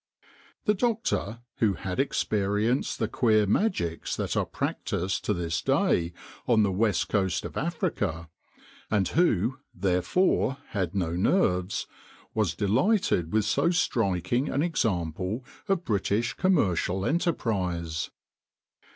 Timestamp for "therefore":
9.75-10.57